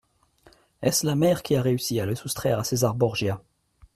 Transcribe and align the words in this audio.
Est-ce 0.81 1.05
la 1.05 1.13
mère 1.15 1.43
qui 1.43 1.55
a 1.55 1.61
réussi 1.61 1.99
à 1.99 2.07
le 2.07 2.15
soustraire 2.15 2.57
à 2.57 2.63
César 2.63 2.95
Borgia? 2.95 3.39